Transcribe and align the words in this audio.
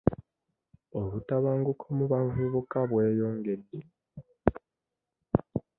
Obutabanguko 1.01 1.85
mu 1.97 2.05
bavubuka 2.11 2.77
bweyongedde. 2.89 3.79